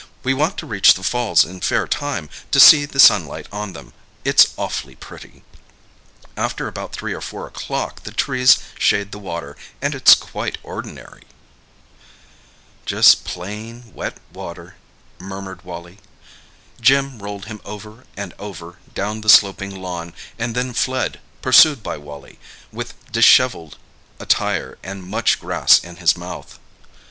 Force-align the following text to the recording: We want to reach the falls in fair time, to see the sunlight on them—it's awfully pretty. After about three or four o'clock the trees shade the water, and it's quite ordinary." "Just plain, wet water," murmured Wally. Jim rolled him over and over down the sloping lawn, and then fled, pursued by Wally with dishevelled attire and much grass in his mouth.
We 0.23 0.33
want 0.33 0.57
to 0.57 0.65
reach 0.65 0.95
the 0.95 1.03
falls 1.03 1.45
in 1.45 1.61
fair 1.61 1.87
time, 1.87 2.27
to 2.49 2.59
see 2.59 2.85
the 2.85 2.99
sunlight 2.99 3.45
on 3.51 3.73
them—it's 3.73 4.47
awfully 4.57 4.95
pretty. 4.95 5.43
After 6.35 6.67
about 6.67 6.91
three 6.91 7.13
or 7.13 7.21
four 7.21 7.45
o'clock 7.45 8.01
the 8.01 8.09
trees 8.11 8.57
shade 8.79 9.11
the 9.11 9.19
water, 9.19 9.55
and 9.79 9.93
it's 9.93 10.15
quite 10.15 10.57
ordinary." 10.63 11.25
"Just 12.83 13.25
plain, 13.25 13.93
wet 13.93 14.17
water," 14.33 14.75
murmured 15.19 15.63
Wally. 15.65 15.99
Jim 16.81 17.19
rolled 17.21 17.45
him 17.45 17.61
over 17.63 18.05
and 18.17 18.33
over 18.39 18.79
down 18.95 19.21
the 19.21 19.29
sloping 19.29 19.69
lawn, 19.69 20.13
and 20.39 20.55
then 20.55 20.73
fled, 20.73 21.19
pursued 21.43 21.83
by 21.83 21.97
Wally 21.99 22.39
with 22.71 22.95
dishevelled 23.11 23.77
attire 24.19 24.79
and 24.81 25.03
much 25.03 25.39
grass 25.39 25.77
in 25.77 25.97
his 25.97 26.17
mouth. 26.17 26.57